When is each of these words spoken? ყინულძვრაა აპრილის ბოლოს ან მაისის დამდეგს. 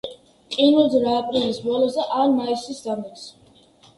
ყინულძვრაა 0.53 1.19
აპრილის 1.25 1.59
ბოლოს 1.67 1.99
ან 2.21 2.33
მაისის 2.39 2.79
დამდეგს. 2.89 3.29